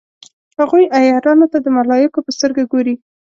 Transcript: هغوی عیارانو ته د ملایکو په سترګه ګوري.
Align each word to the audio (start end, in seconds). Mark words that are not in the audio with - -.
هغوی 0.59 0.83
عیارانو 0.97 1.45
ته 1.51 1.57
د 1.61 1.67
ملایکو 1.77 2.19
په 2.25 2.31
سترګه 2.37 2.63
ګوري. 2.71 2.95